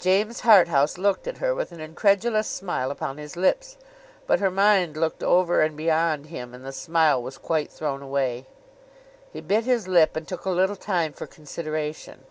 James 0.00 0.40
Harthouse 0.40 0.98
looked 0.98 1.28
at 1.28 1.38
her 1.38 1.54
with 1.54 1.70
an 1.70 1.78
incredulous 1.78 2.48
smile 2.48 2.90
upon 2.90 3.16
his 3.16 3.36
lips; 3.36 3.76
but 4.26 4.40
her 4.40 4.50
mind 4.50 4.96
looked 4.96 5.22
over 5.22 5.60
and 5.62 5.76
beyond 5.76 6.26
him, 6.26 6.52
and 6.52 6.64
the 6.66 6.72
smile 6.72 7.22
was 7.22 7.38
quite 7.38 7.70
thrown 7.70 8.02
away. 8.02 8.46
He 9.32 9.40
bit 9.40 9.62
his 9.62 9.86
lip, 9.86 10.16
and 10.16 10.26
took 10.26 10.46
a 10.46 10.50
little 10.50 10.74
time 10.74 11.12
for 11.12 11.28
consideration. 11.28 12.24